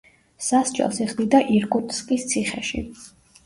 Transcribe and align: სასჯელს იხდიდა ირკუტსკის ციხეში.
სასჯელს 0.45 1.01
იხდიდა 1.05 1.43
ირკუტსკის 1.59 2.29
ციხეში. 2.35 2.87